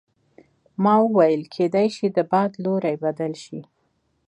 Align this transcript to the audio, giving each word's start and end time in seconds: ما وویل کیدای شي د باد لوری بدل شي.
ما 0.83 0.93
وویل 1.05 1.41
کیدای 1.55 1.87
شي 1.95 2.07
د 2.11 2.17
باد 2.31 2.51
لوری 2.63 2.95
بدل 3.03 3.33
شي. 3.43 3.59